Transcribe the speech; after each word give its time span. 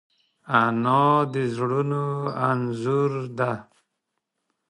انا 0.61 1.03
د 1.33 1.35
زړونو 1.55 2.05
انځور 2.49 3.11
ده 3.37 3.51